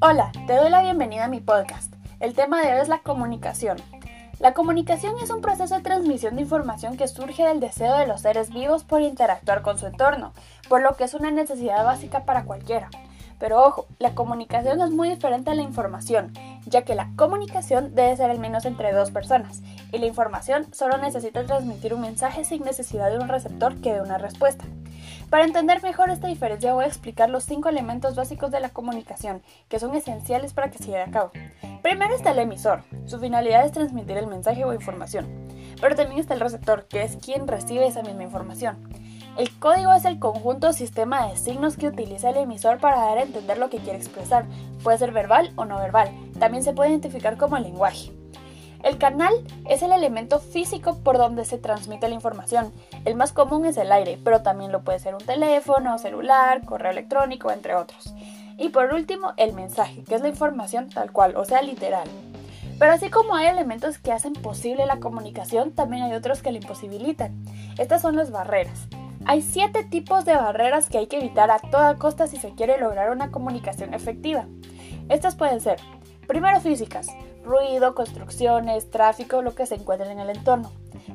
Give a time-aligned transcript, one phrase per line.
[0.00, 1.94] Hola, te doy la bienvenida a mi podcast.
[2.20, 3.78] El tema de hoy es la comunicación.
[4.38, 8.20] La comunicación es un proceso de transmisión de información que surge del deseo de los
[8.20, 10.32] seres vivos por interactuar con su entorno,
[10.68, 12.88] por lo que es una necesidad básica para cualquiera.
[13.40, 16.32] Pero ojo, la comunicación es muy diferente a la información,
[16.66, 20.98] ya que la comunicación debe ser al menos entre dos personas, y la información solo
[20.98, 24.64] necesita transmitir un mensaje sin necesidad de un receptor que dé una respuesta.
[25.32, 29.40] Para entender mejor esta diferencia voy a explicar los cinco elementos básicos de la comunicación,
[29.70, 31.30] que son esenciales para que se lleve a cabo.
[31.80, 35.26] Primero está el emisor, su finalidad es transmitir el mensaje o información,
[35.80, 38.76] pero también está el receptor, que es quien recibe esa misma información.
[39.38, 43.16] El código es el conjunto o sistema de signos que utiliza el emisor para dar
[43.16, 44.44] a entender lo que quiere expresar.
[44.82, 46.10] Puede ser verbal o no verbal.
[46.38, 48.12] También se puede identificar como lenguaje.
[48.82, 49.32] El canal
[49.68, 52.72] es el elemento físico por donde se transmite la información.
[53.04, 56.90] El más común es el aire, pero también lo puede ser un teléfono, celular, correo
[56.90, 58.12] electrónico, entre otros.
[58.58, 62.08] Y por último, el mensaje, que es la información tal cual, o sea, literal.
[62.78, 66.58] Pero así como hay elementos que hacen posible la comunicación, también hay otros que la
[66.58, 67.44] imposibilitan.
[67.78, 68.88] Estas son las barreras.
[69.24, 72.78] Hay siete tipos de barreras que hay que evitar a toda costa si se quiere
[72.78, 74.46] lograr una comunicación efectiva.
[75.08, 75.78] Estas pueden ser,
[76.26, 77.08] primero físicas,
[77.44, 80.70] ruido, construcciones, tráfico, lo que se encuentre en el entorno.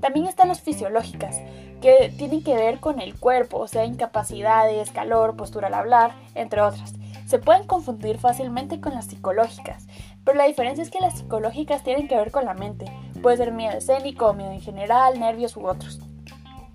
[0.00, 1.36] También están las fisiológicas,
[1.80, 6.60] que tienen que ver con el cuerpo, o sea, incapacidades, calor, postura al hablar, entre
[6.60, 6.94] otras.
[7.26, 9.86] Se pueden confundir fácilmente con las psicológicas,
[10.24, 12.84] pero la diferencia es que las psicológicas tienen que ver con la mente.
[13.22, 16.00] Puede ser miedo escénico, miedo en general, nervios u otros.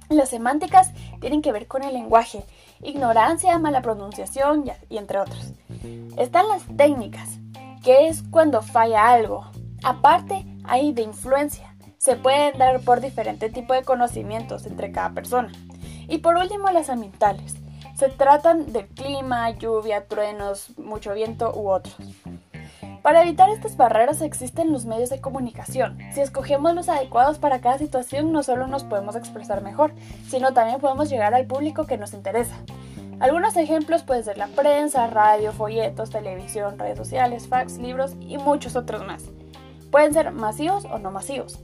[0.09, 2.44] Las semánticas tienen que ver con el lenguaje,
[2.81, 5.53] ignorancia, mala pronunciación y entre otros.
[6.17, 7.39] Están las técnicas,
[7.83, 9.50] que es cuando falla algo.
[9.83, 11.75] Aparte, hay de influencia.
[11.97, 15.52] Se pueden dar por diferente tipo de conocimientos entre cada persona.
[16.08, 17.56] Y por último, las ambientales.
[17.95, 21.95] Se tratan del clima, lluvia, truenos, mucho viento u otros.
[23.02, 25.97] Para evitar estas barreras existen los medios de comunicación.
[26.13, 29.94] Si escogemos los adecuados para cada situación, no solo nos podemos expresar mejor,
[30.28, 32.56] sino también podemos llegar al público que nos interesa.
[33.19, 38.75] Algunos ejemplos pueden ser la prensa, radio, folletos, televisión, redes sociales, fax, libros y muchos
[38.75, 39.25] otros más.
[39.91, 41.59] Pueden ser masivos o no masivos.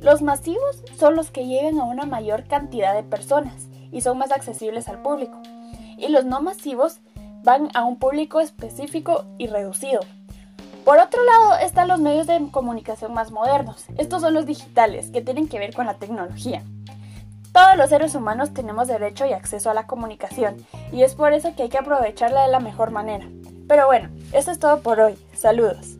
[0.00, 4.32] Los masivos son los que llegan a una mayor cantidad de personas y son más
[4.32, 5.40] accesibles al público.
[5.96, 7.00] Y los no masivos
[7.42, 10.00] van a un público específico y reducido,
[10.88, 13.84] por otro lado están los medios de comunicación más modernos.
[13.98, 16.62] Estos son los digitales, que tienen que ver con la tecnología.
[17.58, 21.56] Todos los seres humanos tenemos derecho y acceso a la comunicación, y es por eso
[21.56, 23.26] que hay que aprovecharla de la mejor manera.
[23.66, 25.18] Pero bueno, eso es todo por hoy.
[25.34, 25.96] Saludos.